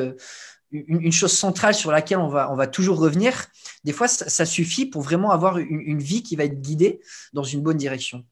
une, 0.70 1.12
chose 1.12 1.32
centrale 1.32 1.74
sur 1.74 1.90
laquelle 1.90 2.18
on 2.18 2.28
va, 2.28 2.52
on 2.52 2.56
va 2.56 2.66
toujours 2.66 2.98
revenir, 2.98 3.46
des 3.84 3.92
fois, 3.92 4.08
ça, 4.08 4.44
suffit 4.44 4.86
pour 4.86 5.02
vraiment 5.02 5.30
avoir 5.30 5.58
une, 5.58 6.00
vie 6.00 6.22
qui 6.22 6.36
va 6.36 6.44
être 6.44 6.60
guidée 6.60 7.00
dans 7.32 7.44
une 7.44 7.62
bonne 7.62 7.76
direction. 7.76 8.24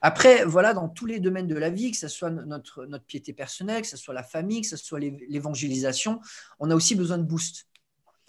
Après, 0.00 0.44
voilà, 0.44 0.74
dans 0.74 0.88
tous 0.88 1.06
les 1.06 1.20
domaines 1.20 1.46
de 1.46 1.56
la 1.56 1.70
vie, 1.70 1.90
que 1.90 1.96
ce 1.96 2.08
soit 2.08 2.30
notre, 2.30 2.86
notre 2.86 3.04
piété 3.04 3.32
personnelle, 3.32 3.82
que 3.82 3.88
ce 3.88 3.96
soit 3.96 4.14
la 4.14 4.22
famille, 4.22 4.62
que 4.62 4.68
ce 4.68 4.76
soit 4.76 5.00
l'évangélisation, 5.00 6.20
on 6.58 6.70
a 6.70 6.74
aussi 6.74 6.94
besoin 6.94 7.18
de 7.18 7.24
boost. 7.24 7.66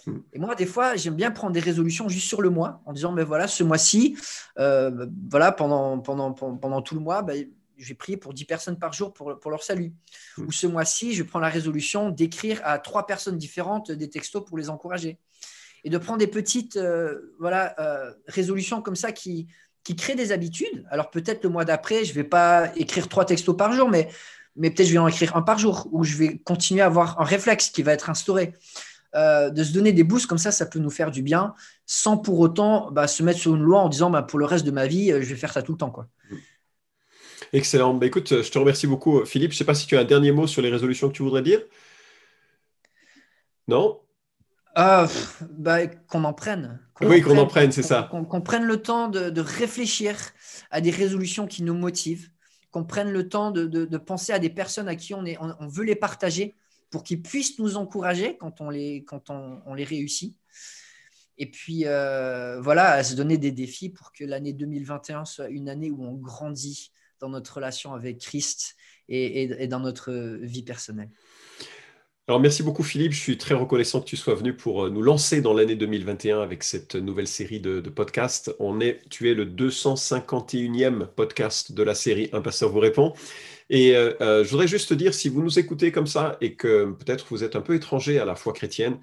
Hmm. 0.06 0.20
Et 0.34 0.40
moi, 0.40 0.56
des 0.56 0.66
fois, 0.66 0.96
j'aime 0.96 1.16
bien 1.16 1.32
prendre 1.32 1.54
des 1.54 1.60
résolutions 1.60 2.08
juste 2.10 2.28
sur 2.28 2.42
le 2.42 2.50
mois, 2.50 2.82
en 2.86 2.94
disant, 2.94 3.12
mais 3.12 3.24
voilà, 3.24 3.48
ce 3.48 3.64
mois-ci, 3.64 4.18
euh, 4.58 5.08
voilà, 5.30 5.52
pendant, 5.52 6.00
pendant, 6.00 6.34
pendant 6.34 6.82
tout 6.82 6.96
le 6.96 7.02
mois, 7.02 7.22
ben, 7.22 7.48
je 7.78 7.88
vais 7.88 7.96
prier 7.96 8.18
pour 8.18 8.34
10 8.34 8.46
personnes 8.46 8.80
par 8.80 8.92
jour 8.92 9.14
pour, 9.14 9.40
pour 9.40 9.52
leur 9.52 9.64
salut. 9.64 9.94
Hmm. 10.38 10.48
Ou 10.48 10.52
ce 10.52 10.68
mois-ci, 10.68 11.14
je 11.14 11.24
prends 11.24 11.40
la 11.40 11.50
résolution 11.50 12.10
d'écrire 12.10 12.62
à 12.64 12.80
trois 12.80 13.06
personnes 13.06 13.38
différentes 13.38 13.92
des 13.92 14.10
textos 14.10 14.44
pour 14.46 14.58
les 14.58 14.70
encourager. 14.70 15.20
Et 15.86 15.90
de 15.90 15.98
prendre 15.98 16.20
des 16.20 16.28
petites 16.28 16.76
euh, 16.76 17.34
voilà, 17.40 17.74
euh, 17.80 18.14
résolutions 18.28 18.82
comme 18.82 18.98
ça 18.98 19.14
qui, 19.14 19.48
qui 19.84 19.96
crée 19.96 20.16
des 20.16 20.32
habitudes. 20.32 20.86
Alors 20.90 21.10
peut-être 21.10 21.44
le 21.44 21.50
mois 21.50 21.66
d'après, 21.66 22.06
je 22.06 22.12
ne 22.12 22.16
vais 22.16 22.24
pas 22.24 22.72
écrire 22.76 23.08
trois 23.08 23.26
textos 23.26 23.56
par 23.56 23.74
jour, 23.74 23.90
mais, 23.90 24.10
mais 24.56 24.70
peut-être 24.70 24.88
je 24.88 24.94
vais 24.94 25.00
en 25.00 25.08
écrire 25.08 25.36
un 25.36 25.42
par 25.42 25.58
jour, 25.58 25.88
ou 25.92 26.04
je 26.04 26.16
vais 26.18 26.38
continuer 26.38 26.82
à 26.82 26.86
avoir 26.86 27.20
un 27.20 27.26
réflexe 27.26 27.70
qui 27.70 27.84
va 27.84 27.94
être 27.94 28.10
instauré. 28.10 28.54
Euh, 29.16 29.50
de 29.50 29.64
se 29.64 29.74
donner 29.74 29.92
des 29.92 30.04
boosts 30.04 30.28
comme 30.28 30.38
ça, 30.38 30.52
ça 30.52 30.68
peut 30.68 30.78
nous 30.78 30.92
faire 30.92 31.10
du 31.10 31.24
bien, 31.24 31.56
sans 31.88 32.18
pour 32.18 32.40
autant 32.40 32.92
bah, 32.92 33.08
se 33.08 33.24
mettre 33.24 33.40
sur 33.40 33.56
une 33.56 33.64
loi 33.64 33.80
en 33.80 33.90
disant 33.90 34.12
bah, 34.12 34.22
pour 34.22 34.38
le 34.38 34.46
reste 34.46 34.66
de 34.66 34.72
ma 34.72 34.86
vie, 34.86 35.12
euh, 35.12 35.22
je 35.22 35.30
vais 35.30 35.36
faire 35.36 35.52
ça 35.52 35.64
tout 35.64 35.72
le 35.72 35.80
temps. 35.80 35.90
Quoi. 35.90 36.08
Excellent. 37.52 37.96
Bah, 37.96 38.06
écoute, 38.06 38.44
je 38.44 38.52
te 38.52 38.60
remercie 38.60 38.86
beaucoup, 38.86 39.26
Philippe. 39.26 39.52
Je 39.52 39.56
ne 39.56 39.58
sais 39.60 39.66
pas 39.66 39.74
si 39.74 39.88
tu 39.88 39.98
as 39.98 40.02
un 40.02 40.06
dernier 40.06 40.32
mot 40.32 40.46
sur 40.46 40.62
les 40.62 40.70
résolutions 40.70 41.10
que 41.10 41.14
tu 41.14 41.24
voudrais 41.24 41.42
dire. 41.42 41.62
Non? 43.68 44.00
Ah, 44.76 45.08
bah, 45.50 45.88
qu'on 45.88 46.24
en 46.24 46.34
prenne. 46.34 46.80
Oui, 47.02 47.22
qu'on 47.22 47.38
en 47.38 47.48
prenne, 47.48 47.72
c'est 47.72 47.84
ça. 47.84 48.10
Qu'on 48.12 48.42
prenne 48.42 48.66
le 48.66 48.82
temps 48.82 49.08
de, 49.08 49.42
réfléchir 49.42 50.18
à 50.72 50.82
des 50.82 50.92
résolutions 50.92 51.48
qui 51.48 51.64
nous 51.64 51.74
motivent, 51.74 52.30
qu'on 52.72 52.84
prenne 52.84 53.12
le 53.12 53.30
temps 53.30 53.52
de, 53.52 53.98
penser 53.98 54.34
à 54.34 54.40
des 54.40 54.50
personnes 54.50 54.88
à 54.88 54.96
qui 54.96 55.14
on, 55.14 55.26
est, 55.26 55.38
on, 55.40 55.68
veut 55.68 55.84
les 55.84 55.96
partager 55.96 56.56
pour 56.90 57.04
qu'ils 57.04 57.22
puissent 57.22 57.60
nous 57.60 57.78
encourager 57.78 58.38
quand 58.38 58.62
on 58.62 58.70
les, 58.70 59.04
quand 59.04 59.30
on, 59.30 59.74
les 59.74 59.84
réussit. 59.84 60.36
Et 61.38 61.50
puis, 61.50 61.84
euh, 61.86 62.60
voilà, 62.62 62.92
à 62.92 63.04
se 63.04 63.16
donner 63.16 63.38
des 63.38 63.52
défis 63.52 63.90
pour 63.90 64.12
que 64.12 64.26
l'année 64.26 64.54
2021 64.54 65.26
soit 65.26 65.48
une 65.50 65.70
année 65.70 65.90
où 65.92 66.04
on 66.04 66.16
grandit 66.16 66.92
dans 67.20 67.30
notre 67.30 67.56
relation 67.56 67.94
avec 67.94 68.20
Christ 68.20 68.76
et 69.08 69.68
dans 69.68 69.80
notre 69.80 70.12
vie 70.42 70.64
personnelle. 70.64 71.10
Alors 72.30 72.40
merci 72.40 72.62
beaucoup 72.62 72.84
Philippe, 72.84 73.14
je 73.14 73.20
suis 73.20 73.40
très 73.40 73.56
reconnaissant 73.56 74.02
que 74.02 74.06
tu 74.06 74.16
sois 74.16 74.36
venu 74.36 74.54
pour 74.54 74.86
euh, 74.86 74.92
nous 74.92 75.02
lancer 75.02 75.42
dans 75.42 75.52
l'année 75.52 75.76
2021 75.76 76.44
avec 76.44 76.62
cette 76.62 76.94
nouvelle 76.94 77.26
série 77.26 77.60
de, 77.60 77.80
podcasts. 77.90 78.56
On 78.60 78.80
est, 78.82 79.02
tu 79.10 79.32
es 79.32 79.34
le 79.34 79.48
251e 79.48 81.08
podcast 81.08 81.72
de 81.72 81.82
la 81.82 81.96
série 81.96 82.30
Un 82.32 82.42
pasteur 82.42 82.70
vous 82.70 82.82
répond. 82.82 83.14
Et 83.72 83.96
euh, 83.96 84.14
euh, 84.22 84.44
je 84.44 84.52
voudrais 84.52 84.68
juste 84.68 84.90
te 84.90 84.94
dire, 84.94 85.16
si 85.16 85.28
vous 85.28 85.42
nous 85.42 85.58
écoutez 85.58 85.92
comme 85.92 86.06
ça 86.06 86.38
et 86.40 86.54
que 86.54 86.92
peut-être 87.00 87.26
vous 87.32 87.44
êtes 87.44 87.56
un 87.56 87.62
peu 87.62 87.74
étranger 87.74 88.20
à 88.20 88.26
la 88.26 88.36
foi 88.36 88.54
chrétienne, 88.54 89.00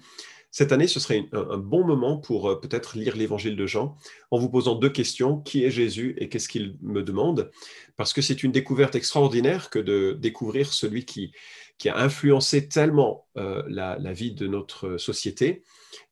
cette 0.49 0.71
année, 0.71 0.87
ce 0.87 1.01
serait 1.01 1.27
un, 1.33 1.57
bon 1.57 1.85
moment 1.85 2.17
pour 2.17 2.61
peut-être 2.61 2.97
lire 2.97 3.17
l'évangile 3.17 3.57
de 3.57 3.67
Jean 3.67 3.97
en 4.31 4.39
vous 4.39 4.49
posant 4.49 4.75
deux 4.75 4.89
questions. 4.89 5.39
Qui 5.39 5.65
est 5.65 5.69
Jésus 5.69 6.15
et 6.17 6.29
qu'est-ce 6.29 6.47
qu'il 6.47 6.77
me 6.81 7.03
demande? 7.03 7.51
Parce 7.97 8.13
que 8.13 8.21
c'est 8.21 8.41
une 8.41 8.53
découverte 8.53 8.95
extraordinaire 8.95 9.69
que 9.69 9.79
de 9.79 10.17
découvrir 10.17 10.71
celui 10.71 11.03
qui, 11.03 11.33
qui 11.77 11.89
a 11.89 11.97
influencé 11.97 12.67
tellement 12.67 13.27
euh, 13.37 13.63
la, 13.67 13.97
vie 14.13 14.31
de 14.31 14.47
notre 14.47 14.97
société. 14.97 15.63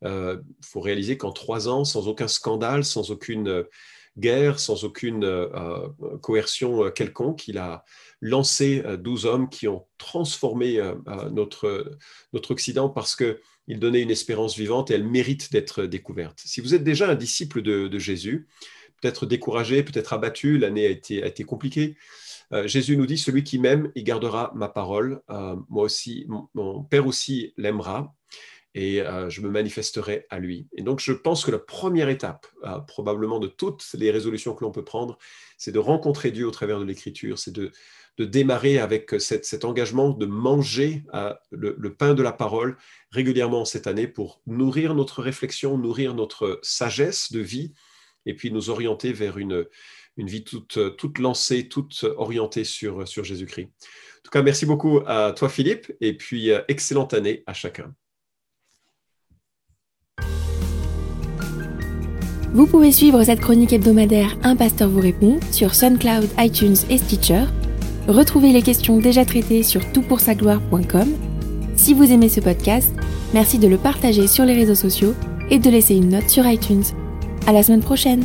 Il 0.01 0.07
euh, 0.07 0.37
faut 0.61 0.81
réaliser 0.81 1.17
qu'en 1.17 1.31
trois 1.31 1.67
ans, 1.67 1.85
sans 1.85 2.07
aucun 2.07 2.27
scandale, 2.27 2.83
sans 2.83 3.09
aucune 3.11 3.47
euh, 3.47 3.63
guerre, 4.17 4.59
sans 4.59 4.85
aucune 4.85 5.29
coercion 6.21 6.89
quelconque, 6.91 7.49
il 7.49 7.57
a 7.57 7.83
lancé 8.21 8.81
douze 8.97 9.25
hommes 9.25 9.49
qui 9.49 9.67
ont 9.67 9.87
transformé 9.97 10.81
notre, 11.33 11.97
notre 12.31 12.51
Occident 12.51 12.87
parce 12.87 13.17
qu'il 13.17 13.77
donnait 13.77 14.01
une 14.01 14.11
espérance 14.11 14.55
vivante 14.55 14.89
et 14.89 14.93
elle 14.93 15.03
mérite 15.03 15.51
d'être 15.51 15.83
découverte. 15.83 16.39
Si 16.45 16.61
vous 16.61 16.73
êtes 16.73 16.85
déjà 16.85 17.09
un 17.09 17.15
disciple 17.15 17.61
de, 17.61 17.99
Jésus, 17.99 18.47
peut-être 19.01 19.25
découragé, 19.25 19.83
peut-être 19.83 20.13
abattu, 20.13 20.57
l'année 20.57 20.85
a 20.85 20.91
été 21.27 21.43
compliquée, 21.43 21.97
euh, 22.53 22.67
Jésus 22.67 22.97
nous 22.97 23.05
dit, 23.05 23.17
celui 23.17 23.43
qui 23.43 23.59
m'aime, 23.59 23.91
il 23.95 24.03
gardera 24.03 24.51
ma 24.55 24.67
parole. 24.67 25.21
Euh, 25.29 25.55
moi 25.69 25.83
aussi, 25.83 26.27
mon, 26.53 26.83
Père 26.83 27.07
aussi 27.07 27.53
l'aimera 27.57 28.13
et 28.73 29.01
euh, 29.01 29.29
je 29.29 29.39
me 29.41 29.49
manifesterai 29.49 30.25
à 30.29 30.37
lui. 30.37 30.67
Et 30.75 30.81
donc, 30.81 30.99
je 30.99 31.13
pense 31.13 31.45
que 31.45 31.51
la 31.51 31.59
première 31.59 32.09
étape, 32.09 32.45
probablement 32.87 33.39
de 33.39 33.47
toutes 33.47 33.85
les 33.93 34.11
résolutions 34.11 34.53
que 34.53 34.65
l'on 34.65 34.71
peut 34.71 34.83
prendre, 34.83 35.17
c'est 35.57 35.71
de 35.71 35.79
rencontrer 35.79 36.31
Dieu 36.31 36.45
au 36.45 36.51
travers 36.51 36.79
de 36.79 36.83
l'Écriture, 36.83 37.39
c'est 37.39 37.53
de, 37.53 37.71
démarrer 38.17 38.79
avec 38.79 39.15
cet 39.19 39.65
engagement 39.65 40.09
de 40.09 40.25
manger 40.25 41.03
le, 41.51 41.75
le, 41.77 41.93
pain 41.93 42.13
de 42.13 42.23
la 42.23 42.31
parole 42.31 42.77
régulièrement 43.11 43.65
cette 43.65 43.87
année 43.87 44.07
pour 44.07 44.41
nourrir 44.47 44.95
notre 44.95 45.21
réflexion, 45.21 45.77
nourrir 45.77 46.13
notre 46.13 46.59
sagesse 46.61 47.33
de 47.33 47.41
vie 47.41 47.73
et 48.25 48.33
puis 48.33 48.51
nous 48.51 48.69
orienter 48.69 49.11
vers 49.11 49.37
une, 49.37 49.65
une 50.17 50.27
vie 50.27 50.43
toute, 50.43 50.97
toute 50.97 51.19
lancée, 51.19 51.67
toute 51.67 52.05
orientée 52.17 52.63
sur, 52.63 53.07
sur 53.07 53.23
Jésus-Christ. 53.23 53.65
En 53.65 54.23
tout 54.23 54.31
cas, 54.31 54.41
merci 54.41 54.65
beaucoup 54.65 55.01
à 55.05 55.33
toi, 55.33 55.49
Philippe, 55.49 55.91
et 56.01 56.17
puis 56.17 56.51
euh, 56.51 56.61
excellente 56.67 57.13
année 57.13 57.43
à 57.45 57.53
chacun. 57.53 57.93
Vous 62.53 62.65
pouvez 62.67 62.91
suivre 62.91 63.23
cette 63.23 63.41
chronique 63.41 63.73
hebdomadaire 63.73 64.37
Un 64.41 64.55
pasteur 64.55 64.89
vous 64.89 65.01
répond 65.01 65.39
sur 65.51 65.75
SoundCloud, 65.75 66.29
iTunes 66.39 66.77
et 66.89 66.97
Stitcher. 66.97 67.43
Retrouvez 68.07 68.53
les 68.53 68.61
questions 68.61 68.97
déjà 68.97 69.25
traitées 69.25 69.61
sur 69.61 69.91
toutpoursagloire.com. 69.91 71.13
Si 71.75 71.93
vous 71.93 72.11
aimez 72.11 72.29
ce 72.29 72.39
podcast, 72.39 72.95
merci 73.33 73.59
de 73.59 73.67
le 73.67 73.77
partager 73.77 74.27
sur 74.27 74.45
les 74.45 74.53
réseaux 74.53 74.73
sociaux 74.73 75.13
et 75.49 75.59
de 75.59 75.69
laisser 75.69 75.95
une 75.95 76.09
note 76.09 76.29
sur 76.29 76.47
iTunes. 76.47 76.85
À 77.45 77.51
la 77.51 77.61
semaine 77.61 77.83
prochaine! 77.83 78.23